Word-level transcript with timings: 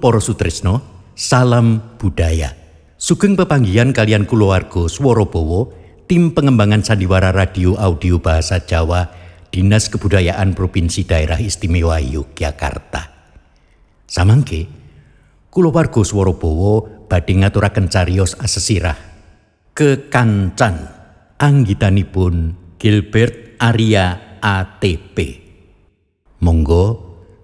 Para 0.00 0.18
sutresno, 0.18 0.80
salam 1.12 1.96
budaya. 2.00 2.56
Sugeng 2.96 3.36
pepanggihan 3.36 3.92
kalian 3.92 4.24
kulawarga 4.24 4.88
Swarabawa, 4.88 5.68
tim 6.08 6.32
pengembangan 6.32 6.80
sandiwara 6.80 7.32
radio 7.32 7.76
audio 7.76 8.16
bahasa 8.20 8.60
Jawa, 8.64 9.12
Dinas 9.52 9.92
Kebudayaan 9.92 10.56
Provinsi 10.56 11.04
Daerah 11.04 11.36
Istimewa 11.36 12.00
Yogyakarta. 12.00 13.12
Samangke, 14.08 14.68
kulawarga 15.52 16.00
Swarabawa 16.00 17.04
badhe 17.08 17.40
ngaturaken 17.40 17.92
cariyos 17.92 18.36
asesirah 18.40 18.96
kekancan 19.74 20.92
anggitanipun 21.40 22.56
Gilbert 22.76 23.56
Arya 23.56 24.38
ATP. 24.44 25.16
Monggo 26.40 26.84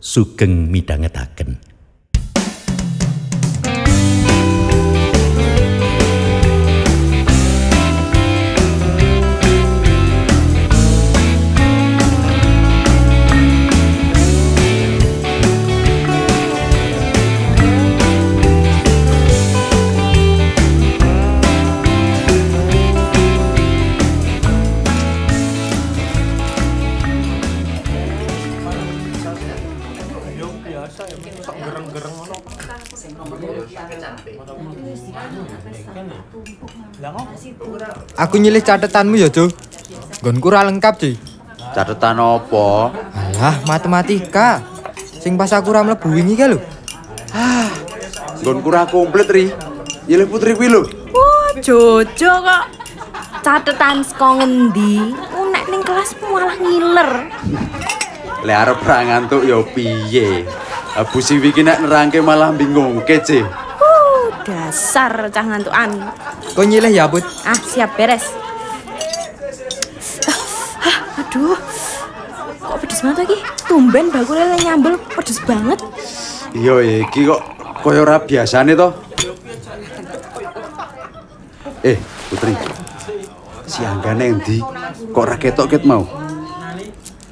sugeng 0.01 0.73
midhangetaken. 0.73 1.66
Aku 38.17 38.35
nyilih 38.41 38.63
catetanmu 38.65 39.15
ya, 39.21 39.29
Jo. 39.29 39.53
Nggonku 40.23 40.47
ora 40.49 40.67
lengkap, 40.67 40.95
Ci. 40.99 41.11
Catetan 41.77 42.17
apa? 42.19 42.91
Alah, 43.13 43.57
matematika. 43.69 44.65
Sing 44.97 45.37
pas 45.37 45.53
aku 45.53 45.71
ora 45.75 45.85
mlebu 45.85 46.09
wingi 46.09 46.35
ka 46.35 46.49
lho. 46.49 46.59
Nggonku 48.43 48.67
ora 48.71 48.89
komplit, 48.89 49.29
Ri. 49.29 49.53
Yeleh 50.07 50.27
putri 50.27 50.55
kuwi 50.57 50.71
lho. 50.71 50.83
Wah, 51.13 51.51
Jojo 51.61 52.33
kok. 52.43 52.65
Catetan 53.43 54.03
saka 54.03 54.43
ngendi? 54.43 55.15
Nek 55.53 55.65
ning 55.71 55.83
kelas 55.87 56.19
malah 56.19 56.57
ngiler. 56.59 57.11
Lek 58.43 58.57
arep 58.63 58.81
ra 58.83 58.99
ngantuk 59.07 59.43
ya 59.47 59.59
piye? 59.63 60.47
Abu 60.97 61.21
sing 61.21 61.45
iki 61.45 61.61
nek 61.61 61.85
nerangke 61.85 62.25
malah 62.25 62.57
bingungke, 62.57 63.21
Ce. 63.21 63.45
Uh, 63.45 64.33
dasar 64.49 65.29
cah 65.29 65.45
ngantukan. 65.45 65.93
Kok 66.57 66.65
nyilih 66.65 66.89
ya, 66.89 67.05
Put? 67.05 67.21
Ah, 67.45 67.53
siap 67.53 68.01
beres. 68.01 68.25
Ah, 70.25 70.41
ah, 70.89 70.99
aduh. 71.21 71.61
Kok 72.57 72.77
pedes 72.81 73.05
banget 73.05 73.29
lagi? 73.29 73.37
Tumben 73.69 74.09
bakulnya 74.09 74.57
nyambel 74.57 74.97
pedes 75.13 75.37
banget. 75.45 75.85
Iya, 76.57 77.05
iki 77.05 77.29
kok 77.29 77.45
kaya 77.85 78.01
ora 78.01 78.17
biasane 78.17 78.73
to. 78.73 78.89
Eh, 81.85 82.01
Putri. 82.33 82.57
Si 83.69 83.85
Angga 83.85 84.17
endi? 84.17 84.65
Kok 85.13 85.21
ora 85.21 85.37
ketok 85.37 85.77
ket 85.77 85.85
mau? 85.85 86.09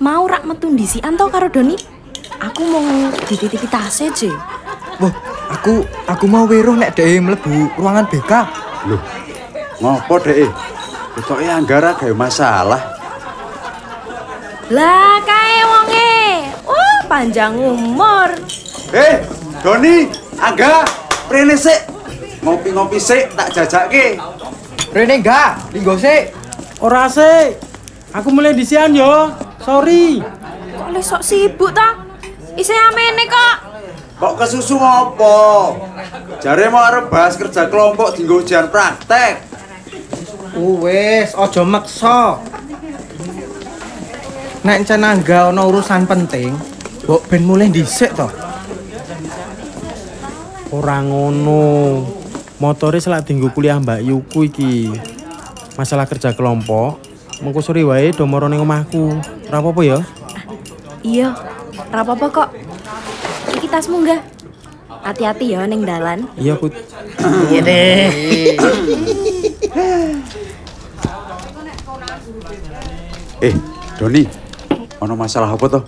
Mau 0.05 0.29
rak 0.29 0.45
metu 0.45 0.69
ndisian 0.69 1.17
to 1.17 1.33
karo 1.33 1.49
Doni? 1.49 1.94
Aku 2.41 2.62
mau 2.67 2.84
dititipi 3.28 3.67
tase, 3.71 4.11
Je. 4.11 4.31
Wah, 5.03 5.11
aku 5.50 5.83
aku 6.06 6.25
mau 6.31 6.47
weruh 6.47 6.78
nek 6.78 6.95
dhek 6.95 7.19
mlebu 7.22 7.75
ruangan 7.78 8.06
BK. 8.06 8.33
Loh, 8.91 9.03
ngopo 9.83 10.22
dek? 10.22 10.50
Ketoke 11.15 11.47
Anggara 11.47 11.94
gawe 11.94 12.15
masalah. 12.15 12.83
Lah 14.71 15.19
kae 15.23 15.59
wonge. 15.62 16.15
Wah, 16.67 16.99
panjang 17.06 17.55
umur. 17.55 18.34
Eh, 18.94 19.23
Doni, 19.62 20.06
Angga, 20.39 20.87
prene 21.27 21.59
sik. 21.59 21.91
Ngopi-ngopi 22.44 23.00
sik 23.00 23.33
tak 23.34 23.50
jajake. 23.56 24.21
Rene 24.94 25.19
enggak, 25.19 25.59
linggo 25.75 25.99
sik. 25.99 26.31
Ora 26.78 27.11
sih. 27.11 27.56
Aku 28.15 28.31
mulai 28.31 28.55
disian 28.55 28.94
yo. 28.94 29.33
Sorry. 29.59 30.23
Kok 30.77 30.89
le 30.93 31.00
sok 31.03 31.23
sibuk 31.25 31.75
ta? 31.75 32.04
Isih 32.55 32.79
amene 32.79 33.25
kok. 33.27 33.57
Kok 34.15 34.35
kesusu 34.39 34.79
ngopo? 34.79 35.75
Jare 36.39 36.71
mau 36.71 36.87
arep 36.87 37.11
bahas 37.11 37.35
kerja 37.35 37.67
kelompok 37.67 38.15
dinggo 38.15 38.39
ujian 38.41 38.71
praktek. 38.71 39.43
Wes, 40.55 41.35
ojo 41.35 41.67
maksa. 41.67 42.39
Nek 44.65 44.87
cenangga 44.87 45.51
ana 45.51 45.67
urusan 45.67 46.07
penting, 46.07 46.55
mbok 47.05 47.27
ben 47.27 47.43
mulai 47.43 47.69
dhisik 47.69 48.15
to. 48.15 48.31
Ora 50.71 51.03
ngono. 51.03 52.01
Motore 52.63 53.03
selak 53.03 53.27
dinggo 53.27 53.51
kuliah 53.51 53.83
Mbak 53.83 54.01
Yuku 54.07 54.41
iki. 54.47 54.95
Masalah 55.75 56.07
kerja 56.07 56.33
kelompok, 56.39 57.03
mengko 57.43 57.61
sore 57.61 57.83
wae 57.83 58.15
do 58.15 58.25
moro 58.31 58.47
ning 58.47 58.63
omahku. 58.63 59.19
Ora 59.51 59.59
apa-apa 59.59 59.83
ya? 59.83 59.99
Iya, 61.05 61.35
apa-apa 62.00 62.27
kok. 62.32 62.49
Iki 63.55 63.66
tasmu 63.69 64.03
enggak? 64.03 64.22
Hati-hati 65.05 65.53
ya 65.53 65.69
ning 65.69 65.84
dalan. 65.84 66.25
Iya, 66.34 66.56
Put. 66.56 66.72
Iya 67.53 67.60
deh. 67.60 68.09
Eh, 73.41 73.55
Doni, 74.00 74.22
ono 74.99 75.15
masalah 75.15 75.53
apa 75.53 75.66
toh? 75.69 75.82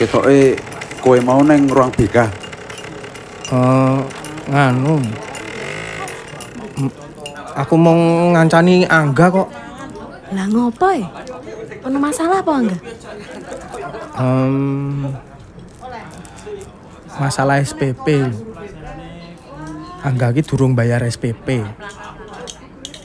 Ketoke 0.00 0.56
kowe 1.00 1.18
mau 1.20 1.44
neng 1.44 1.68
ruang 1.68 1.92
BK. 1.92 2.16
Eh, 3.52 3.98
nganu. 4.48 4.96
M- 6.76 6.94
Aku 7.56 7.72
mau 7.80 7.96
ngancani 8.32 8.84
Angga 8.84 9.32
kok. 9.32 9.48
Lah 10.34 10.46
ngopo 10.50 10.88
ya? 10.90 11.06
Ono 11.86 11.98
masalah 12.02 12.42
apa 12.42 12.52
enggak? 12.58 12.82
Em, 14.18 15.12
masalah 17.20 17.62
SPP. 17.62 18.06
Angga 20.02 20.34
ki 20.34 20.42
durung 20.42 20.74
bayar 20.74 21.06
SPP. 21.06 21.62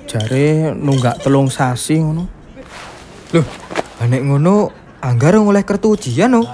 Jare 0.09 0.73
nunggak 0.73 1.21
telung 1.21 1.47
sasi 1.53 2.01
ngono. 2.01 2.25
Loh, 3.31 3.47
lah 4.01 4.07
nek 4.11 4.23
ngono 4.27 4.55
Anggar 5.01 5.33
oleh 5.33 5.65
kertu 5.65 5.97
ujian 5.97 6.29
no. 6.29 6.45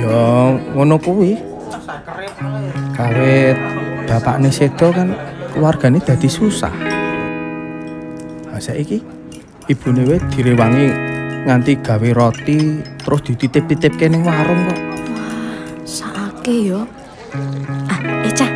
Ya 0.00 0.56
ngono 0.72 0.96
kuwi. 0.96 1.36
Kawit 2.96 3.56
bapakne 4.08 4.48
sedo 4.48 4.88
kan 4.88 5.12
keluargane 5.52 6.00
dadi 6.00 6.24
susah. 6.32 6.93
Saiki 8.64 8.96
ibune 9.68 10.08
wae 10.08 10.16
direwangi 10.32 10.88
nganti 11.44 11.84
gawe 11.84 12.08
roti 12.16 12.80
terus 12.80 13.20
dititip-titipke 13.28 14.08
ning 14.08 14.24
warung 14.24 14.72
kok. 14.72 14.80
Saake 15.84 16.72
yo. 16.72 16.88
Ah, 17.92 18.00
Eca. 18.24 18.48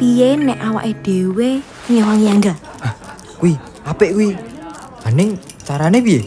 Piye 0.00 0.40
nek 0.40 0.56
awake 0.64 0.96
dhewe 1.04 1.60
ngewangi 1.92 2.26
Angga? 2.32 2.54
Kuwi, 3.36 3.60
apik 3.84 4.16
kuwi. 4.16 4.32
Aning 5.04 5.36
carane 5.68 6.00
piye? 6.00 6.24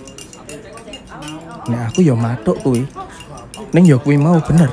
Nek 1.66 1.90
aku 1.90 2.06
ya 2.06 2.14
matuk 2.14 2.62
kuwi. 2.62 2.86
Ning 3.74 3.90
ya 3.90 3.98
kuwi 3.98 4.22
mau 4.22 4.38
bener. 4.38 4.70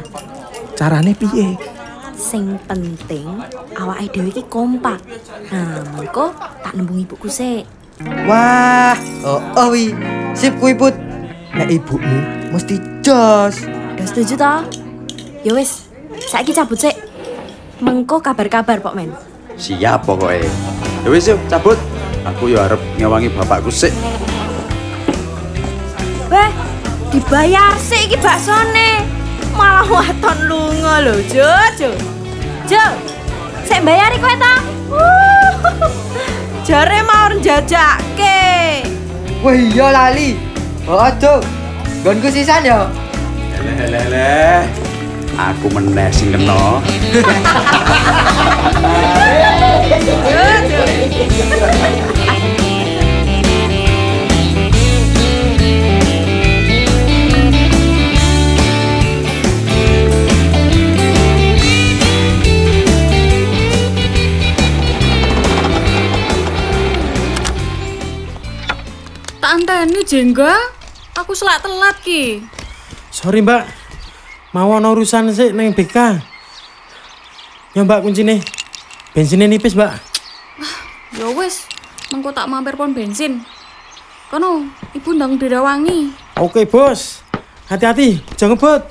Carane 0.76 1.16
piye? 1.16 1.56
Sing 2.20 2.60
penting 2.68 3.40
awake 3.80 4.12
dhewe 4.12 4.28
iki 4.28 4.44
kompak. 4.44 5.00
Nah, 5.48 5.88
mengko 5.96 6.36
tak 6.60 6.76
nembung 6.76 7.00
ibuku 7.00 7.32
sik. 7.32 7.79
Wah, 8.24 8.96
oh, 9.28 9.40
oh 9.60 9.68
wi. 9.68 9.92
Sip 10.32 10.56
kuwi 10.56 10.72
put. 10.72 10.96
nek 11.50 11.68
ibumu 11.68 12.18
mesti 12.54 12.78
jos. 13.02 13.66
Udah 13.66 14.06
setuju 14.06 14.34
toh? 14.38 14.60
Ya 15.44 15.52
wis, 15.52 15.84
saiki 16.30 16.54
cabut 16.54 16.78
sik. 16.78 16.96
Mengko 17.80 18.20
kabar-kabar 18.20 18.80
Pok 18.80 18.94
Men. 18.96 19.12
Siap 19.60 20.04
pokoknya. 20.04 20.48
Ya 21.04 21.08
wis 21.12 21.28
yuk, 21.28 21.40
cabut. 21.52 21.76
Aku 22.24 22.52
ya 22.52 22.68
harap 22.68 22.80
ngewangi 23.00 23.32
bapakku 23.32 23.72
sik. 23.72 23.92
Weh, 26.28 26.50
dibayar 27.10 27.76
sik 27.80 28.08
iki 28.08 28.16
baksone. 28.20 29.04
Malah 29.56 29.88
waton 29.88 30.38
lunga 30.46 31.04
lho, 31.04 31.20
Jo, 31.28 31.50
Jo. 31.76 31.90
Jo, 32.70 32.84
sik 33.66 33.82
bayari 33.82 34.16
kowe 34.22 34.30
to? 34.30 34.54
Wuh, 34.94 36.09
Jare 36.70 37.02
mau 37.02 37.34
njajake. 37.34 38.86
Wah 39.42 39.54
iya 39.58 39.90
lali. 39.90 40.38
Oh, 40.86 41.02
Cuk. 41.18 41.42
Gonku 42.06 42.30
sisan 42.30 42.62
ya. 42.62 42.86
Lele 43.58 43.90
lele. 43.90 44.70
Aku 45.34 45.66
meneh 45.74 46.14
sing 46.14 46.30
kena. 46.30 46.78
Tak 51.90 52.19
anteni 69.70 70.02
jengga. 70.02 70.54
Aku 71.14 71.34
selak 71.34 71.62
telat 71.62 71.96
ki. 72.02 72.42
Sorry 73.10 73.42
mbak, 73.42 73.66
mau 74.54 74.70
ana 74.74 74.90
urusan 74.94 75.30
sih 75.30 75.50
neng 75.54 75.74
BK. 75.74 76.22
Ya 77.74 77.82
mbak 77.86 78.02
kuncine, 78.02 78.42
bensinnya 79.14 79.46
nipis 79.46 79.74
mbak. 79.74 79.98
Ya 81.14 81.26
wis, 81.34 81.66
mengko 82.10 82.30
tak 82.30 82.46
mampir 82.46 82.74
pon 82.78 82.94
bensin. 82.94 83.42
Kono, 84.30 84.70
ibu 84.94 85.10
ndang 85.14 85.38
dirawangi. 85.38 86.14
Oke 86.38 86.62
bos, 86.66 87.26
hati-hati, 87.66 88.22
jangan 88.38 88.54
ngebut. 88.54 88.82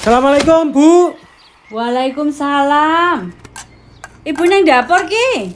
Assalamualaikum 0.00 0.72
bu. 0.72 1.12
Waalaikumsalam. 1.68 3.28
Ibu 4.24 4.42
nang 4.48 4.64
dapur 4.64 5.04
ki. 5.04 5.52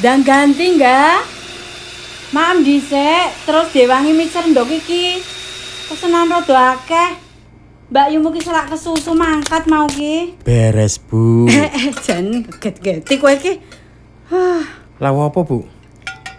Dan 0.00 0.24
ganti 0.24 0.64
enggak? 0.64 1.28
Maam 2.32 2.64
dhisik, 2.64 3.36
terus 3.44 3.68
diwangi 3.68 4.16
mixer 4.16 4.48
ndok 4.48 4.72
iki. 4.72 5.20
Pesenan 5.92 6.24
rada 6.24 6.72
akeh. 6.72 7.20
Mbak 7.92 8.08
Yumu 8.16 8.32
ki 8.32 8.40
selak 8.40 8.72
kesusu 8.72 9.12
mangkat 9.12 9.68
mau 9.68 9.84
ki. 9.84 10.40
Beres 10.40 10.96
bu. 10.96 11.44
Eh, 11.52 11.92
jan 12.00 12.48
get-geti 12.48 13.20
kowe 13.20 13.36
ki. 13.36 13.60
Lawa 15.04 15.28
apa 15.28 15.44
bu? 15.44 15.68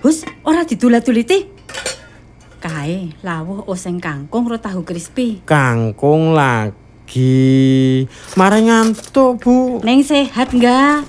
Hus, 0.01 0.25
ora 0.41 0.65
didulat-duliti. 0.65 1.45
Kae 2.57 3.13
lawuh 3.21 3.69
oseng 3.69 4.01
kangkung 4.01 4.49
ro 4.49 4.57
tahu 4.57 4.81
crispy. 4.81 5.45
Kangkung 5.45 6.33
lagi. 6.33 8.09
Marah 8.33 8.57
ngantuk 8.57 9.37
bu. 9.37 9.85
Neng 9.85 10.01
sehat 10.01 10.49
enggak? 10.49 11.05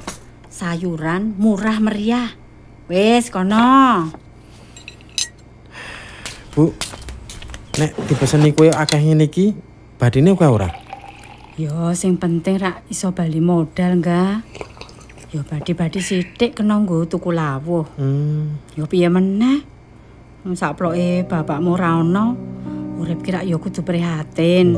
Sayuran 0.52 1.32
murah 1.40 1.80
meriah. 1.80 2.41
Wes 2.92 3.32
kono. 3.32 4.12
Bu, 6.52 6.68
nek 7.80 7.96
dipeseni 8.04 8.52
kue 8.52 8.68
akeh 8.68 9.00
ngene 9.00 9.24
iki, 9.32 9.56
badine 9.96 10.36
kue 10.36 10.44
ora? 10.44 10.68
Yo 11.56 11.88
sing 11.96 12.20
penting 12.20 12.60
rak 12.60 12.84
iso 12.92 13.16
bali 13.16 13.40
modal 13.40 13.96
enggak? 13.96 14.44
Yo 15.32 15.40
badi-badi 15.48 16.04
sithik 16.04 16.60
kena 16.60 16.76
nggo 16.76 17.08
tuku 17.08 17.32
lawuh. 17.32 17.88
Hmm, 17.96 18.60
Yo 18.76 18.84
piye 18.84 19.08
meneh? 19.08 19.64
Wong 20.44 20.52
Saploke 20.52 21.24
bapakmu 21.24 21.72
ora 21.72 21.96
ono. 21.96 22.36
Urip 23.00 23.24
kira 23.24 23.40
yo 23.40 23.56
kudu 23.56 23.80
prihatin. 23.80 24.76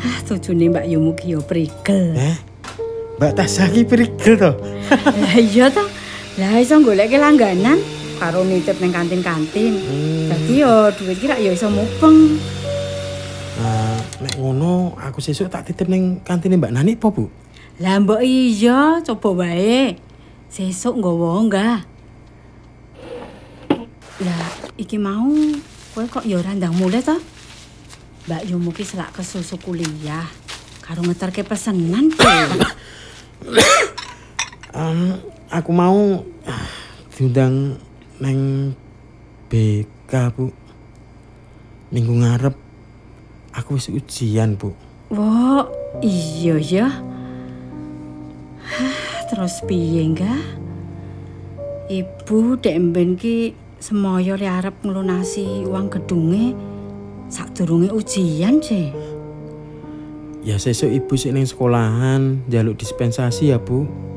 Ah, 0.00 0.18
tujune 0.24 0.72
Mbak 0.72 0.86
Yumu 0.88 1.12
ki 1.12 1.36
yo 1.36 1.44
prigel. 1.44 2.16
eh, 2.16 2.36
Mbak 3.20 3.32
Tasya 3.36 3.68
ki 3.68 3.84
prigel 3.84 4.34
to. 4.40 4.50
Lah 4.88 5.36
iya 5.36 5.68
to. 5.68 5.84
Lah 6.38 6.54
iso 6.62 6.78
goleke 6.78 7.18
langganan 7.18 7.82
karo 8.22 8.46
nitip 8.46 8.78
ning 8.78 8.94
kantin-kantin. 8.94 9.74
Dadi 10.30 10.62
yo 10.62 10.86
duit 10.94 11.18
kira 11.18 11.34
yo 11.42 11.50
iso 11.50 11.66
mupeng. 11.66 12.38
Nek 14.22 14.34
ngono 14.38 14.94
aku 15.02 15.18
sesuk 15.18 15.50
tak 15.50 15.66
titip 15.66 15.90
ning 15.90 16.22
kantine 16.22 16.54
Mbak 16.54 16.74
Nani 16.74 16.94
po 16.94 17.10
bu? 17.10 17.26
Lah 17.82 17.98
mbok 17.98 18.22
iya, 18.22 19.02
coba 19.02 19.42
wae. 19.42 19.98
Sesuk 20.46 20.98
nggawa 20.98 21.42
enggak? 21.42 21.80
Lah 24.22 24.46
iki 24.78 24.94
mau 24.98 25.30
kowe 25.94 26.06
kok 26.06 26.22
ya 26.22 26.38
ora 26.38 26.54
ndang 26.54 26.74
mulih 26.74 27.02
to? 27.02 27.18
Mbak 28.30 28.42
Yumu 28.46 28.70
ki 28.70 28.86
selak 28.86 29.10
kesusu 29.14 29.58
kuliah. 29.58 30.26
Karo 30.86 31.02
ngeterke 31.02 31.42
pesenan 31.42 32.14
ki. 32.14 32.30
Aku 35.48 35.72
mau 35.72 36.20
ah, 36.44 36.68
diundang 37.16 37.80
neng 38.20 38.76
BK 39.48 40.12
bu. 40.36 40.52
Minggu 41.88 42.20
ngarep 42.20 42.52
aku 43.56 43.80
wis 43.80 43.88
ujian 43.88 44.60
bu. 44.60 44.76
Wah, 45.08 45.64
iya 46.04 46.60
ya. 46.60 46.88
Terus 49.32 49.64
piye 49.64 50.04
enggak? 50.04 50.36
Ibu 51.88 52.60
dek 52.60 52.76
mben 52.76 53.16
ki 53.16 53.56
semoyo 53.80 54.36
li 54.36 54.44
arep 54.44 54.84
nglunasi 54.84 55.64
uang 55.64 55.88
gedunge 55.88 56.52
sadurunge 57.32 57.88
ujian 57.88 58.60
sih. 58.60 58.92
Ya 60.44 60.60
sesuk 60.60 60.92
ibu 60.92 61.16
sik 61.16 61.32
ning 61.32 61.48
sekolahan 61.48 62.44
jaluk 62.52 62.76
dispensasi 62.76 63.48
ya 63.48 63.56
bu. 63.56 64.07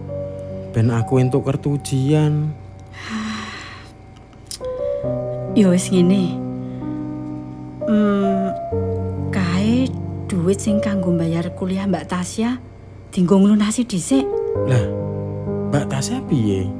Ben 0.72 0.88
aku 0.88 1.20
entuk 1.20 1.44
kartu 1.44 1.76
ujian. 1.76 2.56
Ya 5.51 5.68
wis 5.68 5.92
ngene. 5.92 6.32
Hmm, 7.84 8.56
kae 9.36 9.92
duit 10.32 10.63
sing 10.63 10.80
kanggo 10.80 11.12
bayar 11.12 11.51
kuliah 11.60 11.84
Mbak 11.84 12.08
Tasya 12.08 12.56
dinggo 13.12 13.36
nglunasi 13.36 13.84
dhisik. 13.84 14.24
Lah, 14.63 14.88
Mbak 15.75 15.92
Tasya 15.92 16.24
piye? 16.24 16.72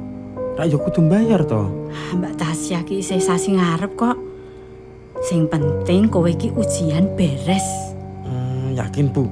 Rak 0.56 0.72
yo 0.72 0.80
kudu 0.80 1.04
bayar 1.04 1.44
to. 1.44 1.68
Ah, 1.92 2.16
Mbak 2.16 2.40
Tasya 2.40 2.80
ki 2.88 3.04
isih 3.04 3.20
sasi 3.20 3.60
ngarep 3.60 3.92
kok. 3.92 4.16
Sing 5.20 5.52
penting 5.52 6.08
kowe 6.08 6.32
iki 6.32 6.48
ujian 6.56 7.12
beres. 7.12 7.92
Hmm, 8.24 8.72
yakin 8.72 9.12
bu. 9.12 9.28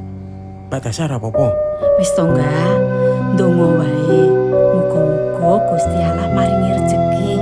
Mbak 0.69 0.85
Tasya 0.85 1.09
ora 1.09 1.17
apa-apa. 1.17 1.49
Wis 1.97 2.13
to 2.13 2.29
enggak? 2.29 3.00
Ndonga 3.41 3.69
wae. 3.81 4.21
Muga-muga 4.77 5.53
Gusti 5.73 5.97
Allah 5.97 6.29
maringi 6.29 6.77
rezeki. 6.77 7.33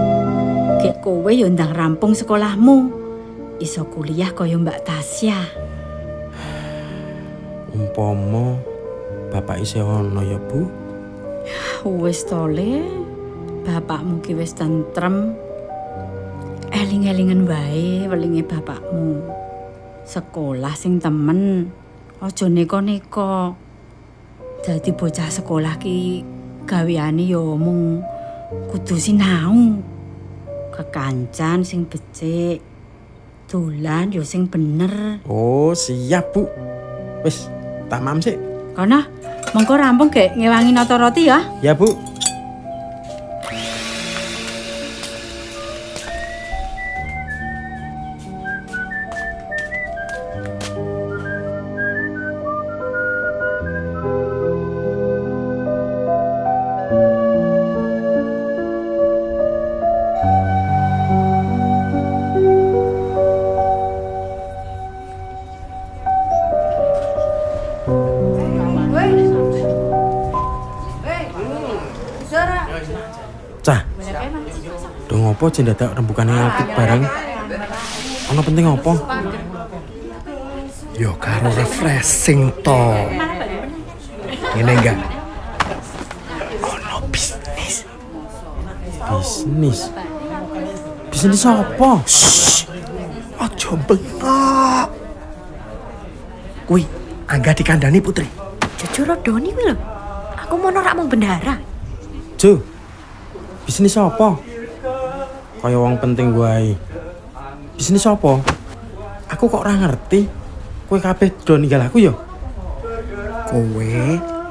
Gek 0.79 1.03
kowe 1.03 1.27
yo 1.27 1.51
ndang 1.51 1.75
rampung 1.75 2.15
sekolahmu. 2.15 2.87
Iso 3.59 3.83
kuliah 3.83 4.31
kaya 4.31 4.55
Mbak 4.63 4.87
Tasya. 4.87 5.35
Umpama 7.75 8.63
bapak 9.35 9.59
isih 9.59 9.83
ono 9.83 10.23
ya 10.23 10.39
bu. 10.39 10.71
Wis 12.07 12.23
to 12.31 12.47
le. 12.47 12.87
Bapakmu 13.67 14.23
ki 14.23 14.39
wis 14.39 14.55
tentrem. 14.55 15.35
Eling-elingen 16.71 17.43
wae 17.43 18.07
welinge 18.07 18.47
bapakmu. 18.47 19.19
Sekolah 20.07 20.79
sing 20.79 21.03
temen. 21.03 21.75
Aja 22.23 22.47
neko-neko. 22.47 23.67
Dadi 24.59 24.91
bocah 24.91 25.31
sekolah 25.31 25.79
ki 25.79 26.23
gaweane 26.67 27.25
yo 27.25 27.55
mung 27.55 28.03
kudu 28.71 28.99
sinau. 28.99 29.79
Kekancan 30.75 31.63
sing 31.63 31.87
becik. 31.87 32.63
Dolan 33.49 34.13
yo 34.13 34.27
sing 34.27 34.51
bener. 34.51 35.23
Oh 35.25 35.73
siap 35.73 36.37
bu. 36.37 36.45
Wis 37.25 37.49
tak 37.89 38.05
mam 38.05 38.21
sih. 38.21 38.37
Kono, 38.77 39.03
mengko 39.57 39.75
rampung 39.75 40.13
gek 40.13 40.37
ngewangi 40.39 40.71
nata 40.71 40.95
roti 41.01 41.27
ya. 41.27 41.43
Ya 41.65 41.73
bu. 41.75 42.08
Dong 75.49 75.57
ngopo 75.57 75.65
aja 75.65 75.73
dadak 75.73 75.97
rembukane 75.97 76.29
apik 76.29 76.69
bareng. 76.77 77.09
Ono 78.29 78.41
penting 78.45 78.69
ngopo? 78.69 78.93
Yo 80.93 81.17
karo 81.17 81.49
refreshing 81.57 82.53
to. 82.61 82.85
Ngene 84.53 84.73
enggak? 84.77 85.01
Ono 86.61 87.01
bisnis. 87.09 87.89
Bisnis. 89.09 89.89
Bisnis 91.09 91.45
apa? 91.49 92.05
Aja 93.41 93.71
bengok. 93.89 94.89
Kuwi 96.69 96.85
angga 97.25 97.57
dikandani 97.57 98.05
putri. 98.05 98.29
Jujur 98.77 99.17
Doni 99.25 99.49
kuwi 99.57 99.73
lho. 99.73 99.81
Aku 100.45 100.61
mau 100.61 100.69
norak 100.69 100.93
mau 100.93 101.09
bendara. 101.09 101.57
Jo. 102.37 102.61
Bisnis 103.65 103.97
apa? 103.97 104.45
Kaya 105.59 105.75
wong 105.75 105.99
penting 105.99 106.39
wae. 106.39 106.79
Bisnis 107.75 108.07
apa? 108.07 108.39
Aku 109.27 109.51
kok 109.51 109.67
ora 109.67 109.75
ngerti. 109.75 110.31
Kowe 110.87 111.03
kabeh 111.03 111.35
do 111.43 111.59
ninggal 111.59 111.91
aku 111.91 111.99
ya? 111.99 112.15
Kowe 113.51 113.95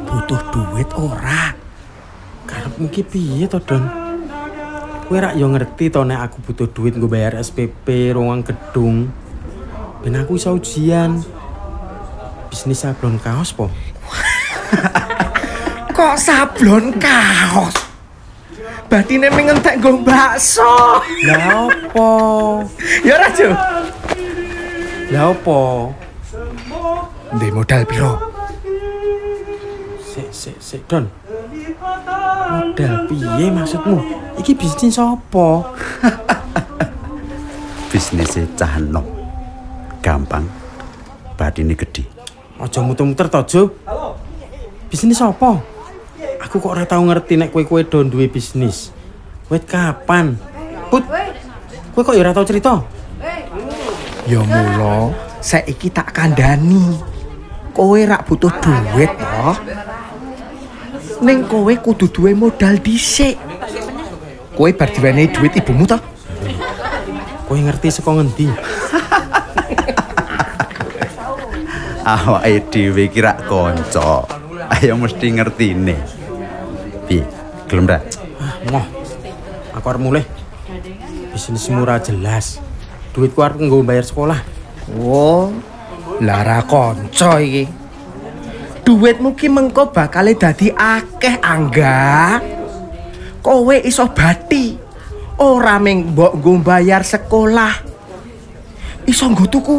butuh 0.04 0.42
duit 0.52 0.90
ora? 1.00 1.56
Karepmu 2.44 2.92
ki 2.92 3.04
piye 3.08 3.48
to, 3.48 3.64
Don? 3.64 3.88
Kowe 5.08 5.18
rak 5.24 5.40
yo 5.40 5.48
ngerti 5.48 5.88
to 5.88 6.04
nek 6.04 6.28
aku 6.28 6.52
butuh 6.52 6.68
duit 6.76 7.00
nggo 7.00 7.08
bayar 7.08 7.40
SPP 7.40 8.12
ruang 8.12 8.44
gedung. 8.44 9.08
Ben 10.04 10.20
aku 10.20 10.36
iso 10.36 10.52
ujian. 10.60 11.24
Bisnis 12.52 12.84
sablon 12.84 13.16
kaos 13.16 13.56
po. 13.56 13.72
Kok 15.98 16.16
sablon 16.20 17.00
kaos? 17.00 17.97
Batine 18.88 19.28
mengentek 19.28 19.84
nggo 19.84 20.00
bakso. 20.00 21.04
Lah 21.28 21.68
opo? 21.68 22.10
Ya 23.04 23.20
ora, 23.20 23.28
Jo? 23.36 23.52
Lah 25.12 25.36
opo? 25.36 25.92
Ndek 27.36 27.52
modal 27.52 27.84
piro? 27.84 28.16
Sik 30.00 30.32
sik 30.32 30.58
sik, 30.64 30.82
Don. 30.88 31.12
Modal 32.48 33.12
piye 33.12 33.52
maksudmu? 33.52 34.00
Iki 34.40 34.56
bisnis 34.56 34.96
apa? 34.96 35.68
Bisnisnya 37.92 38.48
cah 38.56 38.80
enom. 38.80 39.04
Gampang. 40.00 40.48
Badine 41.36 41.76
gede. 41.76 42.08
Aja 42.56 42.80
muter-muter 42.80 43.28
to, 43.28 43.42
Jo. 43.52 43.62
Bisnis 44.88 45.20
apa? 45.20 45.77
Aku 46.48 46.64
kok 46.64 46.80
ora 46.80 46.88
tau 46.88 47.04
ngerti 47.04 47.36
nek 47.36 47.52
kowe-kowe 47.52 47.84
do 47.84 48.08
duwe 48.08 48.32
bisnis. 48.32 48.96
Wait 49.52 49.68
kapan? 49.68 50.40
Put. 50.88 51.04
Kowe 51.92 52.08
kok 52.08 52.16
ya 52.16 52.24
ora 52.24 52.32
tau 52.32 52.48
cerita? 52.48 52.88
Ya 54.24 54.40
mulo, 54.40 55.12
saiki 55.44 55.92
tak 55.92 56.16
kandani. 56.16 57.04
Kowe 57.76 58.00
rak 58.00 58.24
butuh 58.32 58.48
duit 58.64 59.12
toh. 59.12 59.60
Ning 61.20 61.44
kowe 61.52 61.74
kudu 61.84 62.08
duwe 62.08 62.32
modal 62.32 62.80
dhisik. 62.80 63.36
Kowe 64.56 64.72
bar 64.72 64.88
diwenehi 64.88 65.28
duit 65.36 65.52
ibumu 65.52 65.84
toh? 65.84 66.00
Kowe 67.44 67.60
ngerti 67.60 67.92
saka 67.92 68.24
ngendi? 68.24 68.48
Awake 72.08 72.72
dhewe 72.72 73.12
ki 73.12 73.20
rak 73.20 73.52
kanca. 73.52 74.24
Ayo 74.72 74.96
mesti 74.96 75.28
ngertine. 75.28 76.17
Gelem 77.68 77.84
ra? 77.84 78.00
Ah, 78.40 78.56
moh. 78.72 78.86
Aku 79.76 79.86
arep 79.92 80.02
mulai. 80.02 80.24
Bisnis 81.36 81.68
murah 81.68 82.00
jelas. 82.00 82.64
Duitku 83.12 83.44
arep 83.44 83.60
nggo 83.60 83.84
bayar 83.84 84.08
sekolah. 84.08 84.40
Oh, 85.04 85.52
lara 86.24 86.64
kanca 86.64 87.44
iki. 87.44 87.68
Duitmu 88.88 89.36
ki 89.36 89.52
mengko 89.52 89.92
bakal 89.92 90.32
dadi 90.32 90.72
akeh 90.72 91.44
angga. 91.44 92.40
Kowe 93.44 93.76
iso 93.84 94.08
bati. 94.16 94.80
Ora 95.44 95.76
ming 95.78 96.16
mbok 96.16 96.40
nggo 96.40 96.64
bayar 96.64 97.04
sekolah. 97.04 97.84
Iso 99.04 99.28
nggo 99.28 99.46
tuku 99.52 99.78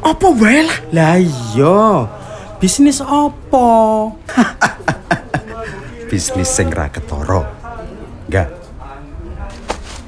apa 0.00 0.26
wae 0.40 0.60
lah. 0.64 0.78
Lah 0.88 1.16
iya. 1.20 2.08
Bisnis 2.56 3.04
apa? 3.04 3.68
Bisnis 6.14 6.46
sing 6.46 6.70
ra 6.70 6.86
ketara. 6.86 7.42
Enggak. 8.30 8.46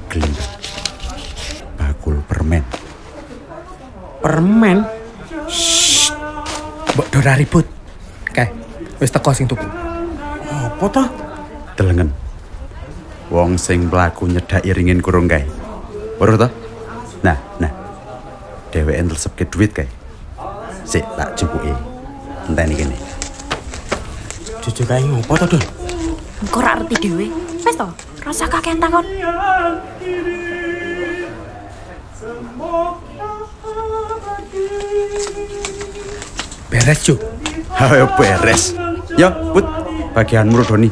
Gelem. 0.07 0.31
Bakul 1.75 2.23
permen. 2.23 2.63
Permen. 4.23 4.87
Mbok 6.95 7.07
dora 7.11 7.35
ribut. 7.35 7.67
Kae, 8.31 8.47
wis 9.03 9.11
teko 9.11 9.35
sing 9.35 9.51
tuku. 9.51 9.67
Apa 10.47 10.85
toh? 10.87 11.07
Delengen. 11.75 12.15
Wong 13.27 13.59
sing 13.59 13.91
mlaku 13.91 14.31
nyedaki 14.31 14.71
ringin 14.71 15.03
kurung 15.03 15.27
kae. 15.27 15.43
Weruh 16.23 16.39
to? 16.39 16.47
Nah, 17.19 17.35
nah. 17.59 17.71
Dheweke 18.71 19.03
ntlesepke 19.03 19.43
duit 19.51 19.75
kae. 19.75 19.91
Sik 20.87 21.03
tak 21.19 21.35
jupuki. 21.35 21.75
Enteni 22.47 22.79
kene. 22.79 22.95
Jujur 24.63 24.87
kae 24.87 25.03
ngopo 25.03 25.35
to, 25.35 25.59
Don? 25.59 25.76
Engko 26.41 26.57
ora 26.61 26.71
ngerti 26.77 26.95
dhewe. 27.03 27.25
Wes 27.65 27.75
to, 27.75 27.87
rasa 28.25 28.45
kakean 28.47 28.79
takon. 28.79 29.05
Beres, 36.67 36.99
Cuk. 37.03 37.19
Ayo 37.77 38.07
beres. 38.15 38.75
Yo, 39.15 39.29
Put. 39.53 39.65
Bagianmu 40.13 40.65
Doni. 40.65 40.89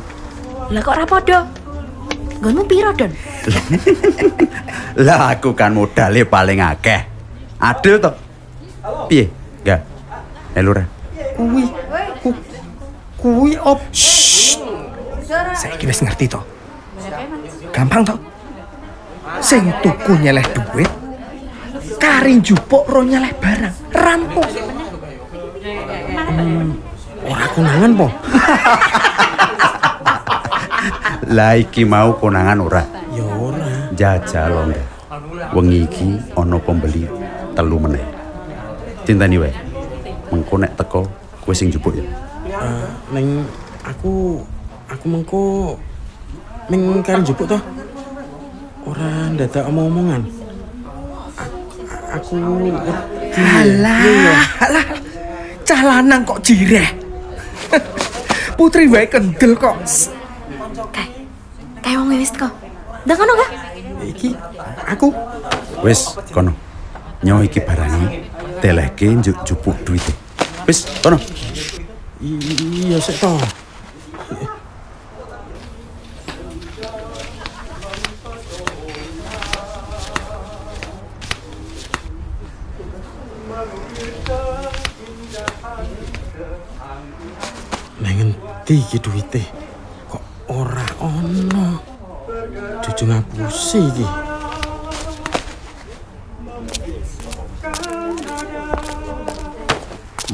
Lah 0.70 0.82
kok 0.82 0.94
ora 0.94 1.06
padha? 1.06 1.40
Nggonmu 2.42 2.64
piro, 2.70 2.94
Don? 2.94 3.10
Lah 5.06 5.34
aku 5.34 5.58
kan 5.58 5.74
modalnya 5.74 6.24
paling 6.24 6.62
akeh. 6.62 7.02
Adil 7.58 7.98
to? 7.98 8.12
Piye? 9.10 9.26
Enggak. 9.66 9.82
Eh 10.54 10.62
lurah. 10.62 10.86
Kuwi 11.36 11.64
ku- 12.22 12.44
kuwi 13.18 13.52
op 13.58 13.82
Saiki 15.56 15.88
wis 15.88 16.02
ngerti 16.04 16.26
to. 16.30 16.40
Gampang 17.72 18.04
to. 18.08 18.16
Sing 19.42 19.68
tuku 19.84 20.16
nyeleh 20.22 20.46
duit, 20.54 20.92
kari 22.00 22.40
njupuk 22.40 22.88
ro 22.88 23.02
nyeleh 23.04 23.34
barang. 23.36 23.76
Rampung. 23.92 24.52
ora 27.26 27.46
konangan 27.52 27.92
po. 27.98 28.08
Lah 31.36 31.58
iki 31.58 31.82
mau 31.84 32.14
konangan 32.16 32.62
ora. 32.62 32.84
Ya 33.10 33.26
ora. 33.26 33.90
Jajal. 33.98 34.70
Nggak. 34.70 34.86
Wengi 35.58 35.90
iki 35.90 36.22
ana 36.38 36.62
pembeli 36.62 37.10
telu 37.58 37.82
meneh. 37.82 38.06
Cintani 39.10 39.42
wae. 39.42 39.54
Mengko 40.30 40.62
nek 40.62 40.78
teko 40.78 41.10
kowe 41.42 41.54
sing 41.58 41.74
jupuk 41.74 41.98
ya. 41.98 42.06
Eh, 42.46 42.88
ning 43.10 43.42
aku 43.82 44.46
aku 44.96 45.06
mengko 45.12 45.44
ning 46.72 47.04
karo 47.04 47.20
njupuk 47.22 47.48
to. 47.52 47.60
Ora 48.88 49.30
ndadak 49.34 49.68
omong-omongan. 49.68 50.24
Aku 52.16 52.36
Alah, 53.36 54.46
alah. 54.64 54.86
Cah 55.68 55.82
lanang 55.84 56.24
kok 56.24 56.40
jireh. 56.46 56.88
Putri 58.56 58.88
wae 58.88 59.04
kendel 59.10 59.58
kok. 59.60 59.76
Kae. 60.96 61.08
Kae 61.84 61.94
wong 62.00 62.16
wis 62.16 62.32
teko. 62.32 62.48
Ndang 63.04 63.18
kono 63.20 63.32
enggak? 63.36 63.52
iki 64.06 64.30
aku 64.86 65.10
Wis 65.84 66.14
kono. 66.32 66.54
Nyo 67.26 67.42
iki 67.42 67.60
barangi 67.60 68.22
telehke 68.62 69.10
njuk 69.12 69.44
jupuk 69.44 69.76
duite. 69.84 70.14
Wis 70.70 70.86
kono. 71.04 71.18
i- 72.24 72.40
iya 72.88 72.98
sik 73.02 73.20
to. 73.20 73.36
Iki 88.82 88.98
duwite? 89.00 89.44
Kok 90.12 90.24
ora 90.52 90.86
ono? 91.00 91.80
Cucu 92.84 93.04
ngapusi 93.08 93.80
iki. 93.80 94.08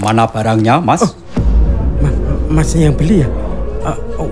Mana 0.01 0.25
barangnya, 0.25 0.81
Mas? 0.81 1.05
Ma- 2.01 2.17
masnya 2.49 2.89
yang 2.89 2.95
beli 2.97 3.21
ya? 3.21 3.29
Eh, 3.85 3.97
oh, 4.17 4.29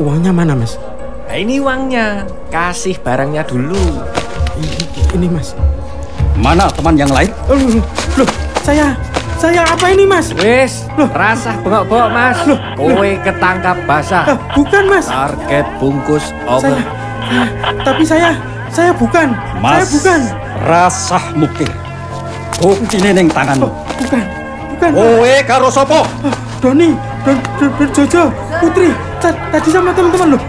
uangnya 0.00 0.32
mana 0.32 0.56
mas? 0.56 0.80
Nah, 1.28 1.36
ini 1.36 1.60
uangnya. 1.60 2.24
Kasih 2.48 2.96
barangnya 3.02 3.42
dulu. 3.44 3.76
Ini, 4.54 4.76
ini 5.18 5.26
Mas. 5.26 5.52
Mana 6.38 6.70
teman 6.70 6.94
yang 6.94 7.10
lain? 7.10 7.26
Oh, 7.50 7.58
loh, 7.58 7.82
loh, 8.22 8.28
saya 8.62 8.94
saya 9.44 9.60
apa 9.60 9.92
ini 9.92 10.08
Mas? 10.08 10.32
Wis, 10.32 10.88
rasa 11.12 11.52
bengok-bengok 11.60 12.08
Mas. 12.08 12.38
Kowe 12.80 13.10
ketangkap 13.20 13.76
basah. 13.84 14.24
Ah, 14.24 14.38
bukan 14.56 14.88
Mas. 14.88 15.04
Target 15.04 15.66
bungkus 15.76 16.32
over. 16.48 16.72
Saya, 16.72 16.80
saya- 17.28 17.52
tapi 17.84 18.02
saya 18.02 18.30
saya 18.72 18.90
bukan. 18.96 19.36
Saya 19.36 19.60
Mas. 19.60 19.92
bukan. 19.92 20.20
Rasah 20.64 21.24
mukir. 21.36 21.68
Buktine 22.56 23.12
ning 23.12 23.28
tanganmu. 23.28 23.68
Bukan. 24.00 24.24
Bukan. 24.72 24.90
Kowe 24.96 25.34
karo 25.44 25.68
sapa? 25.68 26.08
Doni, 26.64 26.96
Don, 27.20 27.36
Don, 27.60 27.68
Don 27.76 27.88
Jojo, 27.92 28.32
Putri, 28.56 28.88
ta- 29.20 29.36
tadi 29.52 29.68
sama 29.68 29.92
teman-teman 29.92 30.40
loh. 30.40 30.42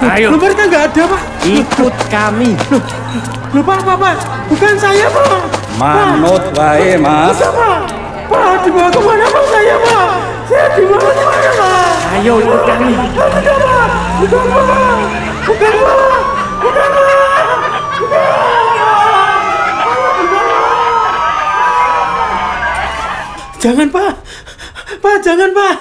Loh, 0.00 0.08
Ayo. 0.08 0.32
Loh, 0.32 0.40
mereka 0.40 0.64
nggak 0.64 0.84
ada, 0.88 1.02
Pak. 1.04 1.20
Ikut 1.44 1.94
kami. 2.08 2.56
Loh, 2.72 2.80
loh, 3.52 3.60
Pak, 3.60 3.78
Pak, 3.84 3.96
Pak. 4.00 4.16
Bukan 4.48 4.74
saya, 4.80 5.04
Pak. 5.12 5.28
Manut 5.76 6.44
wae, 6.56 6.96
Mas. 6.96 7.36
Pak, 7.36 7.52
Pak. 7.52 7.97
Pak, 8.28 8.60
dibawa 8.64 8.88
ke 8.92 9.00
mana, 9.00 9.24
Pak, 9.24 9.44
saya, 9.48 9.74
Pak? 9.80 10.08
Saya 10.48 10.66
dibawa 10.76 11.00
ke 11.00 11.22
mana, 11.24 11.50
Pak? 11.56 11.92
Ayo 12.18 12.34
ikut 12.44 12.62
kami. 12.68 12.92
Bukan, 14.20 14.44
Pak. 14.44 14.68
Bukan, 15.48 15.72
Pak. 15.80 15.96
Bukan, 16.60 16.90
Pak. 16.92 17.06
Jangan, 23.58 23.88
Pak. 23.90 24.14
Pak, 25.02 25.16
jangan, 25.24 25.50
Pak. 25.50 25.76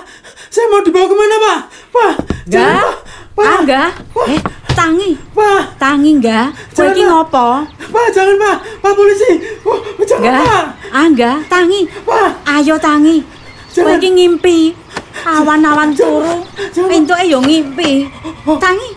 Saya 0.50 0.66
mau 0.72 0.82
dibawa 0.82 1.06
ke 1.06 1.16
mana, 1.16 1.36
Pak? 1.38 1.60
Pak, 1.94 2.14
jangan, 2.50 2.74
Enggak. 2.74 2.82
Pak. 2.82 2.96
Pak, 3.38 3.54
Angga. 3.62 3.84
Eh, 4.34 4.42
tangi. 4.78 5.10
Pak. 5.34 5.62
Tangi 5.82 6.10
enggak? 6.22 6.54
Kowe 6.78 6.86
iki 6.94 7.02
Jangan. 7.02 7.10
ngopo? 7.26 7.48
Pak, 7.90 8.08
jangan, 8.14 8.36
Pak. 8.38 8.58
Pak 8.86 8.92
polisi. 8.94 9.32
Oh, 9.66 9.80
jangan, 10.06 10.22
Enggak. 10.22 10.42
Pak. 10.46 10.66
Angga, 10.94 11.32
tangi. 11.50 11.82
Pak. 12.06 12.30
Ayo 12.46 12.76
tangi. 12.78 13.18
Kowe 13.74 13.82
Jangan. 13.82 13.98
iki 13.98 14.10
ngimpi. 14.14 14.58
Awan-awan 15.26 15.90
turu. 15.98 16.46
Jangan. 16.70 16.94
Entuke 16.94 17.26
yo 17.26 17.42
ngimpi. 17.42 18.06
Tangi. 18.62 18.88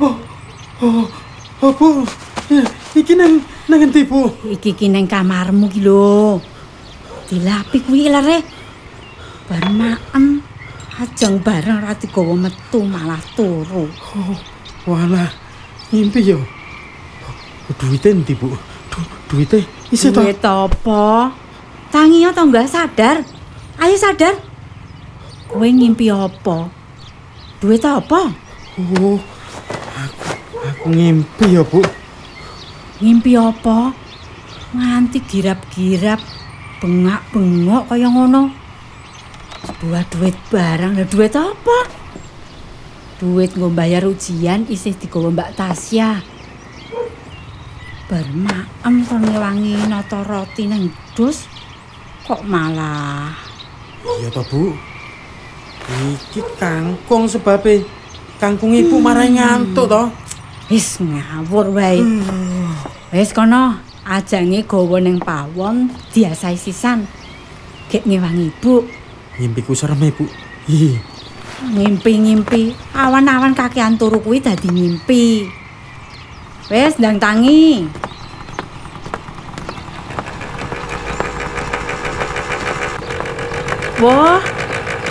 Oh, 0.00 1.72
Bu. 1.76 2.06
Iki 2.96 3.14
nang 3.14 3.42
nang 3.68 3.80
endi, 3.84 4.02
Bu? 4.06 4.26
Iki 4.48 4.74
ki 4.74 4.86
ning 4.88 5.06
kamarmu 5.06 5.68
ki 5.70 5.84
lho. 5.84 6.40
Dilapi 7.28 7.78
kuwi 7.84 8.08
lere. 8.10 8.42
Bar 9.46 9.66
maem. 9.70 10.40
Ajeng 11.00 11.40
bareng 11.40 11.80
ra 11.80 11.92
digawa 11.96 12.34
metu 12.36 12.84
malah 12.84 13.20
turu. 13.36 13.88
Walah, 14.88 15.28
ngimpi 15.92 16.24
yo. 16.24 16.40
Oh, 17.68 17.74
duitnya 17.76 18.16
endi, 18.16 18.32
Bu? 18.32 18.56
Du 18.88 19.00
duitnya 19.28 19.60
isi 19.92 20.08
to. 20.08 20.24
Duit 20.24 20.40
apa? 20.40 21.30
Tangi 21.92 22.24
ya 22.24 22.32
to 22.32 22.48
enggak 22.48 22.70
sadar? 22.70 23.20
Ayo 23.76 23.96
sadar. 24.00 24.40
Kowe 25.50 25.66
ngimpi 25.68 26.08
apa? 26.08 26.72
Duit 27.60 27.84
apa? 27.84 28.32
Oh, 28.80 29.20
aku 29.98 30.28
aku 30.64 30.86
ngimpi 30.88 31.60
ya, 31.60 31.62
Bu. 31.66 31.84
Ngimpi 33.04 33.36
apa? 33.36 33.92
Nganti 34.70 35.18
girap-girap, 35.26 36.24
bengak-bengok 36.80 37.90
kaya 37.90 38.08
ngono. 38.08 38.48
Buat 39.84 40.08
duit 40.14 40.36
barang, 40.48 40.96
lah 40.96 41.08
duit 41.10 41.36
apa? 41.36 41.99
Duit 43.20 43.52
nggo 43.52 43.68
bayar 43.68 44.08
ujian 44.08 44.64
isih 44.64 44.96
digawa 44.96 45.28
Mbak 45.28 45.52
Tasya. 45.52 46.24
Bar 48.08 48.26
maem 48.32 48.94
kon 49.04 49.20
ngewangi 49.20 49.76
nata 49.92 50.24
roti 50.24 50.64
nang 50.64 50.88
dus 51.12 51.44
kok 52.24 52.40
malah 52.48 53.36
Iya 54.00 54.32
to, 54.32 54.40
Bu. 54.48 54.72
Iki 55.84 56.40
kangkung 56.56 57.28
sebabe 57.28 57.84
kangkung 58.40 58.72
ibu 58.72 58.96
marai 58.96 59.36
ngantuk 59.36 59.84
to. 59.84 60.02
wis 60.72 60.96
ngawur 61.02 61.76
wae. 61.76 62.00
Wis 63.12 63.36
kono 63.36 63.76
ajange 64.08 64.64
gawa 64.64 64.96
ning 65.02 65.20
pawon 65.20 65.92
diasai 66.16 66.56
sisan. 66.56 67.04
Gek 67.92 68.08
ngewangi 68.08 68.48
ibu. 68.48 68.86
Ngimpiku 69.36 69.76
serem, 69.76 70.08
Bu. 70.14 70.24
Ih, 70.70 70.96
Ngimpi-ngimpi, 71.60 72.72
awan-awan 72.96 73.52
kakean 73.52 74.00
turu 74.00 74.16
kuwi 74.24 74.40
dadi 74.40 74.72
ngimpi. 74.72 75.44
Wes 76.72 76.96
ndang 76.96 77.20
tangi. 77.20 77.84
Wah, 84.00 84.40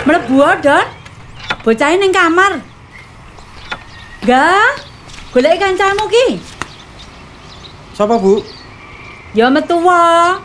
mlebu 0.02 0.42
Don. 0.58 0.86
Bocahe 1.62 1.94
ning 2.02 2.10
kamar. 2.10 2.58
Gak, 4.26 4.74
golek 5.30 5.62
kancamu 5.62 6.10
ki. 6.10 6.42
Siapa, 7.94 8.18
Bu? 8.18 8.42
Ya 9.38 9.46
metu 9.46 9.78
wae. 9.78 10.42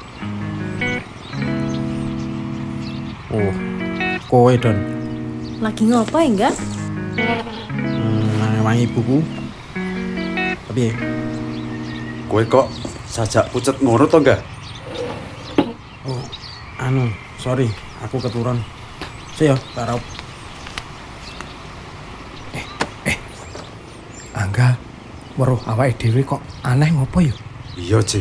Oh, 3.33 3.53
kowe, 4.29 4.53
Don. 4.61 4.94
Lagi 5.63 5.87
ngopo 5.87 6.19
ya, 6.19 6.27
enggak? 6.27 6.55
Hmm, 7.15 8.59
nang 8.59 8.75
ibuku. 8.75 9.23
Tapi 10.67 10.91
Kowe 12.27 12.43
kok 12.43 12.67
sajak 13.07 13.47
pucet 13.55 13.79
ngono 13.79 14.03
to 14.03 14.19
enggak? 14.19 14.43
oh, 16.03 16.23
anu, 16.81 17.07
sorry, 17.39 17.71
aku 18.03 18.19
keturun. 18.19 18.59
Sih 19.39 19.47
ya, 19.47 19.55
tak 19.71 19.95
raup. 19.95 20.03
Angga, 24.35 24.75
weruh 25.39 25.63
awake 25.71 25.95
dhewe 25.95 26.27
kok 26.27 26.43
aneh 26.67 26.91
ngopo 26.91 27.23
ya? 27.23 27.31
Iya, 27.79 28.03
Ci. 28.03 28.19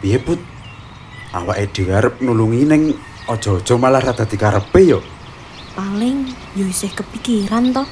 Piye, 0.00 0.16
Put? 0.16 0.40
Awake 1.36 1.68
dhewe 1.76 1.92
arep 1.92 2.24
nulungi 2.24 2.64
ning 2.64 2.96
aja-aja 3.28 3.76
malah 3.76 4.00
rada 4.00 4.24
dikarepe 4.24 4.80
yo. 4.80 5.04
Paling 5.76 6.32
yo 6.52 6.68
isih 6.68 6.92
kepikiran 6.92 7.72
toh. 7.72 7.88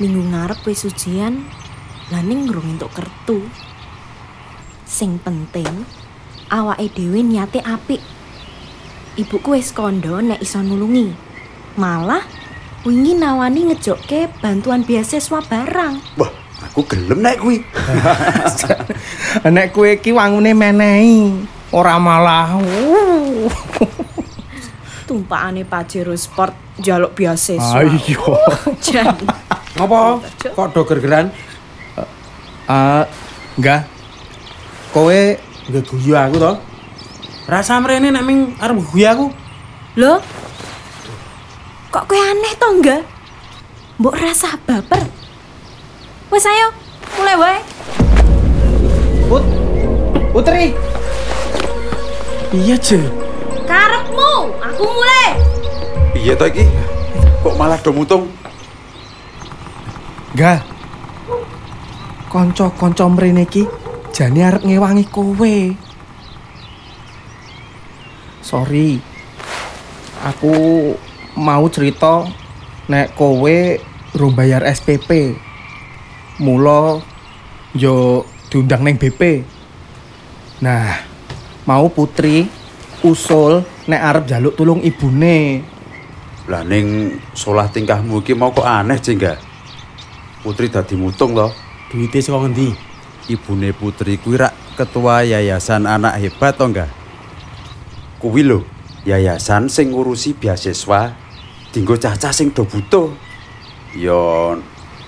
Minggu 0.00 0.32
ngarep 0.32 0.64
wis 0.64 0.88
ujian, 0.88 1.44
lah 2.08 2.24
ning 2.24 2.48
ngrung 2.48 2.64
entuk 2.64 2.92
kertu. 2.96 3.44
Sing 4.88 5.20
penting 5.20 5.84
awake 6.52 6.92
dhewe 6.92 7.20
niate 7.24 7.60
apik. 7.64 8.00
Ibuku 9.16 9.56
wis 9.56 9.72
kondo 9.72 10.20
nek 10.20 10.40
iso 10.40 10.60
nulungi. 10.64 11.12
Malah 11.76 12.24
wingi 12.84 13.16
nawani 13.16 13.72
ngejokke 13.72 14.28
bantuan 14.40 14.84
beasiswa 14.84 15.40
barang. 15.44 16.20
Wah, 16.20 16.32
aku 16.68 16.84
gelem 16.88 17.20
nek 17.24 17.40
kuwi. 17.40 17.64
Nek 19.54 19.72
kowe 19.72 19.88
iki 19.88 20.12
wangune 20.12 20.52
menehi, 20.52 21.32
ora 21.72 21.96
malah. 21.96 22.56
Tumpakane 25.12 25.68
Pajero 25.68 26.16
Sport 26.16 26.80
jaluk 26.80 27.12
beasiswa. 27.12 27.84
Ayo. 27.84 27.92
Jan. 28.80 29.12
Ngopo? 29.76 30.24
Kok 30.56 30.68
do 30.72 30.88
gergeran? 30.88 31.28
Ah, 32.64 33.04
enggak. 33.60 33.84
Kowe 34.96 35.36
Nggak 35.62 35.84
guyu 35.94 36.16
aku 36.18 36.36
to. 36.42 36.52
Rasa 37.46 37.78
mrene 37.78 38.10
nek 38.10 38.24
ming 38.24 38.56
arep 38.58 38.80
guyu 38.88 39.06
aku. 39.06 39.26
Loh? 40.00 40.18
Kok 41.92 42.04
kowe 42.08 42.16
aneh 42.18 42.52
to 42.56 42.66
enggak? 42.72 43.02
Mbok 44.00 44.16
rasa 44.16 44.56
baper. 44.64 45.04
Wes 46.32 46.48
ayo, 46.48 46.72
mulai 47.20 47.36
wae. 47.36 47.58
Put 49.28 49.44
Putri. 50.32 50.72
Iya, 52.56 52.80
Je. 52.80 53.00
Karepmu, 53.68 54.58
aku 54.82 54.90
mulai. 54.90 55.30
Piye 56.10 56.34
to 56.34 56.46
iki? 56.50 56.64
Kok 57.46 57.54
malah 57.54 57.78
do 57.78 57.94
mutung? 57.94 58.26
Enggak. 60.34 60.66
Kanca-kanca 62.26 63.06
mrene 63.06 63.46
iki 63.46 63.62
jane 64.10 64.42
arep 64.42 64.66
ngewangi 64.66 65.06
kowe. 65.06 65.54
Sorry. 68.42 68.98
Aku 70.22 70.54
mau 71.38 71.64
cerita 71.70 72.26
nek 72.90 73.14
kowe 73.14 73.56
urung 74.18 74.34
bayar 74.34 74.66
SPP. 74.66 75.38
Mula 76.42 76.98
yo 77.78 78.26
diundang 78.50 78.82
neng 78.82 78.98
BP. 78.98 79.46
Nah, 80.62 80.94
mau 81.66 81.86
Putri 81.90 82.46
usul 83.02 83.71
nek 83.86 84.00
arep 84.00 84.24
jaluk 84.30 84.54
tulung 84.54 84.80
ibune. 84.82 85.62
Lah 86.50 86.66
ning 86.66 87.18
solah 87.34 87.70
tingkahmu 87.70 88.22
iki 88.22 88.34
mau 88.34 88.50
kok 88.50 88.66
aneh, 88.66 88.98
Ci 88.98 89.14
enggak? 89.14 89.38
Putri 90.42 90.66
dadi 90.66 90.98
mutung 90.98 91.38
to. 91.38 91.48
Duite 91.90 92.18
saka 92.18 92.46
ngendi? 92.46 92.74
Ibune 93.30 93.70
Putri 93.70 94.18
kuwi 94.18 94.42
rak 94.42 94.54
ketua 94.74 95.22
yayasan 95.22 95.86
anak 95.86 96.18
hebat 96.18 96.58
to 96.58 96.66
enggak? 96.66 96.90
Kuwi 98.18 98.42
lho, 98.42 98.66
yayasan 99.06 99.70
sing 99.70 99.94
ngurusi 99.94 100.34
beasiswa 100.34 101.14
dinggo 101.70 101.94
cacah 101.94 102.34
sing 102.34 102.50
do 102.50 102.66
butuh. 102.66 103.10
Ya 103.94 104.58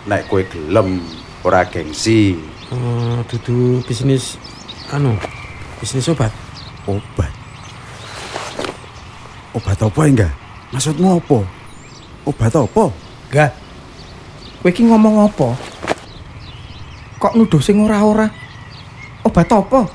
nek 0.06 0.30
kowe 0.30 0.42
gelem 0.46 1.02
ora 1.42 1.66
gengsi. 1.66 2.38
Eh, 2.70 3.18
dudu 3.30 3.82
bisnis 3.86 4.38
anu, 4.90 5.18
bisnis 5.82 6.06
obat. 6.10 6.30
Obat. 6.86 7.43
Obat 9.54 9.78
apa 9.78 10.00
enggak? 10.02 10.34
Maksudmu 10.74 11.14
apa? 11.14 11.46
Obat 12.26 12.54
apa? 12.58 12.84
Enggak. 13.30 13.50
Kowe 14.58 14.70
ngomong 14.74 15.30
apa? 15.30 15.48
Kok 17.22 17.38
nuduh 17.38 17.62
sing 17.62 17.78
ora-ora? 17.78 18.26
Obat 19.22 19.46
apa? 19.54 19.86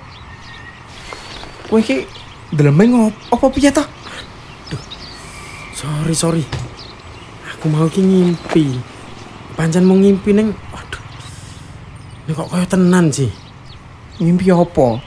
Kowe 1.68 1.80
iki 1.84 2.08
ndeleme 2.56 2.88
ngop 2.88 3.14
apa 3.36 3.46
piye 3.52 3.68
to? 3.68 3.84
Sorry, 5.76 6.16
sorry. 6.16 6.44
Aku 7.56 7.68
mau 7.68 7.92
ki 7.92 8.00
ngimpi. 8.00 8.80
Pancen 9.60 9.84
mau 9.84 10.00
ngimpi 10.00 10.32
neng, 10.32 10.56
waduh. 10.72 11.04
Ini 12.24 12.32
kok 12.32 12.48
kaya 12.48 12.64
tenan 12.64 13.12
sih. 13.12 13.28
Ngimpi 14.24 14.48
apa? 14.56 15.04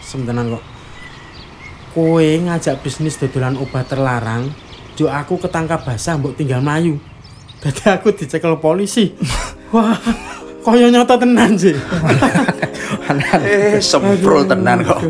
Sementenan 0.00 0.56
kok. 0.56 0.75
Kowe 1.96 2.20
ngajak 2.20 2.84
bisnis 2.84 3.16
dodolan 3.16 3.56
obat 3.56 3.88
terlarang, 3.88 4.52
jo 5.00 5.08
aku 5.08 5.40
ketangkap 5.40 5.80
basah 5.80 6.20
mbok 6.20 6.36
tinggal 6.36 6.60
melayu. 6.60 7.00
Dadi 7.56 7.88
aku 7.88 8.12
dicekel 8.12 8.60
polisi. 8.60 9.16
Wah, 9.72 9.96
kaya 10.60 10.92
nyata 10.92 11.16
tenan 11.16 11.56
sih. 11.56 11.72
Eh, 13.48 13.80
semprol 13.88 14.44
tenan 14.44 14.84
kok. 14.84 15.00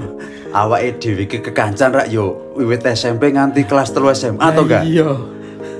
Awake 0.55 1.03
dhewe 1.03 1.27
iki 1.27 1.43
kekancan 1.43 1.91
rak 1.91 2.07
yo 2.07 2.55
wiwit 2.55 2.87
SMP 2.87 3.35
nganti 3.35 3.67
kelas 3.67 3.91
3 3.91 4.15
SMA 4.15 4.47
to 4.55 4.63
enggak? 4.63 4.83
Iya. 4.87 5.11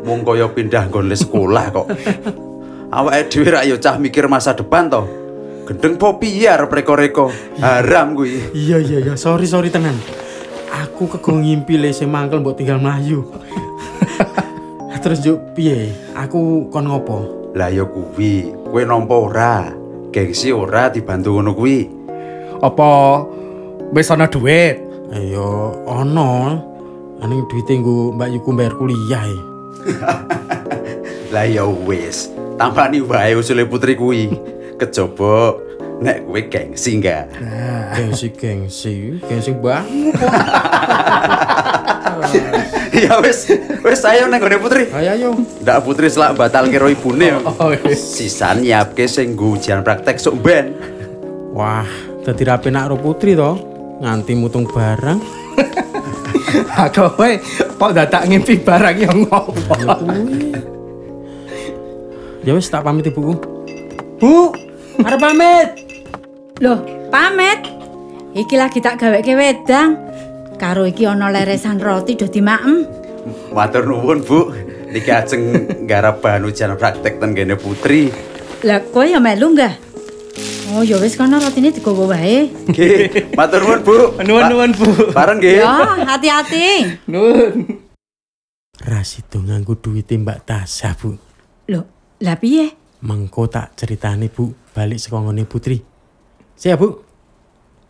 Mung 0.03 0.27
kaya 0.27 0.51
pindah 0.51 0.91
nggon 0.91 1.15
sekolah 1.15 1.65
kok. 1.71 1.87
Awake 2.91 3.31
dhewe 3.31 3.55
rak 3.55 3.65
yo 3.71 3.79
cah 3.79 3.95
mikir 4.03 4.27
masa 4.27 4.59
depan 4.59 4.91
to. 4.91 5.07
Gendeng 5.71 6.03
po 6.03 6.19
piye 6.19 6.51
arep 6.51 6.67
reko-reko. 6.67 7.31
Haram 7.63 8.19
kuwi. 8.19 8.51
Iya 8.59 8.83
iya 8.83 8.99
iya, 9.07 9.15
sorry 9.15 9.47
sorry 9.47 9.71
tenan. 9.71 9.95
Aku 10.73 11.07
kego 11.07 11.39
ngimpi 11.39 11.79
le 11.79 11.95
sing 11.95 12.11
mangkel 12.11 12.43
mbok 12.43 12.59
tinggal 12.59 12.83
melayu. 12.83 13.23
Terus 15.07 15.23
juk 15.23 15.55
piye? 15.55 15.95
Aku 16.19 16.67
kon 16.75 16.91
ngopo? 16.91 17.19
Lah 17.55 17.71
yo 17.71 17.87
kuwi, 17.87 18.51
kowe 18.67 18.83
nampa 18.83 19.15
ora? 19.15 19.71
Gengsi 20.11 20.51
ora 20.51 20.91
dibantu 20.91 21.39
ngono 21.39 21.55
kuwi. 21.55 21.87
Apa 22.59 23.23
wis 23.95 24.11
ana 24.11 24.27
duit? 24.27 24.83
Ayo 25.15 25.79
ono. 25.87 26.59
Aning 27.23 27.47
duite 27.47 27.79
nggo 27.79 28.19
Mbak 28.19 28.29
Yuku 28.35 28.51
bayar 28.51 28.75
kuliah 28.75 29.25
e. 29.31 29.39
Lah 31.33 31.47
ya 31.47 31.65
wis, 31.65 32.29
tampani 32.59 32.99
wae 33.01 33.39
usule 33.39 33.63
putri 33.63 33.95
kuwi. 33.95 34.35
Kejaba 34.77 35.55
nek 36.01 36.29
kowe 36.29 36.41
gengsi 36.47 37.01
enggak? 37.01 37.25
Gengsi 37.97 38.29
gengsi, 38.37 38.97
gengsi 39.25 39.53
banget. 39.57 40.15
ya 42.97 43.21
wis, 43.21 43.49
wis 43.85 44.01
ayo 44.05 44.29
nang 44.29 44.41
gone 44.41 44.57
putri. 44.61 44.89
Ayo 44.93 45.11
ayo. 45.17 45.29
Ndak 45.63 45.79
putri 45.85 46.09
selak 46.09 46.37
batal 46.37 46.69
karo 46.69 46.89
ibune. 46.89 47.37
Oh, 47.61 47.73
wis. 47.85 48.01
Sisan 48.01 48.65
nyiapke 48.65 49.09
sing 49.09 49.37
nggo 49.37 49.57
ujian 49.57 49.81
praktek 49.81 50.21
sok 50.21 50.37
ben. 50.41 50.77
Wah, 51.57 51.89
dadi 52.25 52.43
rapi 52.45 52.69
nak 52.69 52.93
ro 52.93 52.97
putri 53.01 53.33
to. 53.33 53.57
Nganti 54.01 54.33
mutung 54.37 54.69
barang. 54.69 55.21
Ha 56.77 56.89
kowe 56.89 57.31
kok 57.77 57.93
dadak 57.93 58.23
ngimpi 58.29 58.61
barang 58.65 58.97
yang 58.97 59.29
ngopo? 59.29 59.77
Ya 62.47 62.55
wis 62.55 62.71
tak 62.71 62.87
pamit 62.87 63.11
ibuku. 63.11 63.35
Bu, 64.17 64.55
arep 65.03 65.21
pamit. 65.21 65.86
Loh, 66.57 66.81
pamit. 67.13 67.69
Iki 68.33 68.57
lagi 68.57 68.81
tak 68.81 68.97
gaweke 68.97 69.37
wedang. 69.37 70.09
Karo 70.57 70.89
iki 70.89 71.05
ana 71.05 71.29
leresan 71.29 71.77
roti 71.77 72.17
do 72.17 72.33
dimaem. 72.33 72.89
Matur 73.53 73.85
nuwun, 73.85 74.25
Bu. 74.25 74.57
Niki 74.89 75.13
ajeng 75.13 75.69
nggarap 75.85 76.25
bahan 76.25 76.49
ujian 76.49 76.73
praktek 76.81 77.21
ten 77.21 77.37
kene 77.37 77.61
putri. 77.61 78.09
Lah 78.65 78.81
kowe 78.89 79.05
ya 79.05 79.21
melu 79.21 79.53
enggak? 79.53 79.77
Oh, 80.73 80.81
ya 80.81 80.97
wis 80.97 81.21
kono 81.21 81.37
rotine 81.37 81.77
digowo 81.77 82.09
wae. 82.09 82.49
Nggih, 82.49 83.37
matur 83.37 83.61
nuwun, 83.61 83.81
Bu. 83.85 83.97
Nuwun-nuwun, 84.27 84.73
Bu. 84.81 84.89
Bareng 85.13 85.37
nggih. 85.37 85.61
Ya, 85.61 85.77
hati-hati. 86.09 86.69
Nun. 87.13 87.85
Rasido 88.81 89.45
nganggo 89.45 89.77
duwite 89.77 90.17
Mbak 90.17 90.49
Tasya, 90.49 90.97
Bu. 90.97 91.13
Loh, 91.69 91.85
lah 92.25 92.41
piye? 92.41 92.73
Mengko 93.05 93.45
tak 93.53 93.77
ceritani, 93.77 94.33
Bu, 94.33 94.57
balik 94.73 94.97
saka 94.97 95.21
ngone 95.21 95.45
putri. 95.45 95.96
Siap, 96.57 96.81
Bu. 96.81 97.05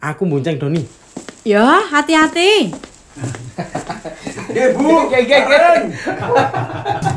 Aku 0.03 0.27
bonceng 0.27 0.59
Doni. 0.59 0.83
Ya, 1.47 1.87
hati-hati. 1.87 2.75
Nggih, 4.51 4.69
Bu. 4.75 5.07
Nggih, 5.07 5.23
nggih, 5.23 5.41
nggih. 5.47 5.79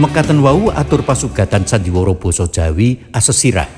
Mekaten 0.00 0.40
wau 0.40 0.72
atur 0.72 1.04
pasugatan 1.04 1.68
sandiwara 1.68 2.16
basa 2.16 2.48
Jawi 2.48 3.12
asesirah 3.12 3.68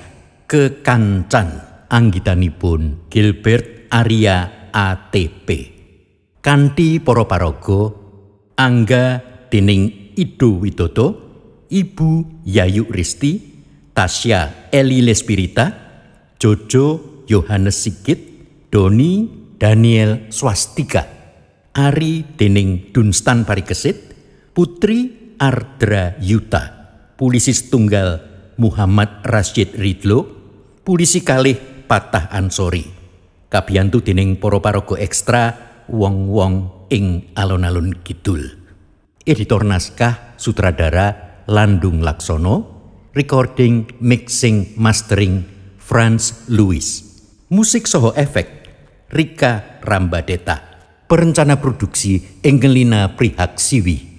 kekancan 0.47 1.49
anggitanipun 1.91 3.11
Gilbert 3.11 3.91
Arya 3.91 4.71
ATP. 4.71 5.49
Kanthi 6.39 7.03
para 7.03 7.27
paraga 7.27 7.91
angga 8.55 9.19
dening 9.51 10.15
Ido 10.15 10.63
Widodo, 10.63 11.07
Ibu 11.67 12.47
Yayu 12.47 12.87
Risti, 12.87 13.43
Tasya 13.91 14.71
Eli 14.71 15.03
Lespirita, 15.03 15.75
Jojo 16.39 17.27
Yohanes 17.27 17.83
Sigit, 17.83 18.21
Doni 18.71 19.27
Daniel 19.59 20.31
Swastika, 20.31 21.03
Ari 21.75 22.39
dening 22.39 22.95
Dunstan 22.95 23.43
Parikesit, 23.43 24.15
Putri 24.55 25.22
Ardra 25.43 26.15
Yuta, 26.23 26.63
Polisi 27.19 27.51
Tunggal 27.67 28.23
Muhammad 28.63 29.27
Rashid 29.27 29.75
Ridlo, 29.75 30.23
Polisi 30.87 31.27
kalih 31.27 31.59
Patah 31.91 32.31
Ansori. 32.31 32.87
Kabiyantu 33.51 34.07
dening 34.07 34.39
para 34.39 34.63
paraga 34.63 34.95
ekstra 35.03 35.43
wong-wong 35.91 36.87
ing 36.95 37.35
alon-alon 37.35 38.07
kidul. 38.07 38.55
Editor 39.27 39.67
naskah 39.67 40.39
sutradara 40.39 41.43
Landung 41.51 42.07
Laksono, 42.07 42.55
recording, 43.11 43.99
mixing, 43.99 44.79
mastering 44.79 45.43
Franz 45.83 46.47
Louis. 46.47 46.87
Musik 47.51 47.91
soho 47.91 48.15
efek 48.15 48.71
Rika 49.11 49.83
Rambadeta. 49.83 50.87
Perencana 51.11 51.59
produksi 51.59 52.39
Engelina 52.47 53.19
Prihaksiwi. 53.19 54.12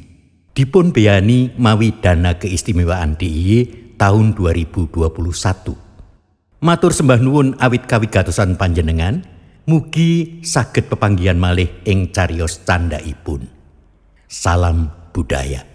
Dipun 0.53 0.93
beyani 0.93 1.49
mawi 1.57 1.97
dana 1.97 2.37
keistimewaan 2.37 3.17
DIY 3.17 3.97
tahun 3.97 4.37
2021. 4.37 5.01
Matur 6.61 6.93
sembah 6.93 7.17
nuwun 7.17 7.57
awit 7.57 7.89
kawigatosan 7.89 8.53
panjenengan, 8.53 9.25
mugi 9.65 10.45
saged 10.45 10.93
pepanggihan 10.93 11.41
malih 11.41 11.73
ing 11.89 12.13
cariyos 12.13 12.61
candhaipun. 12.69 13.49
Salam 14.29 14.93
budaya. 15.09 15.65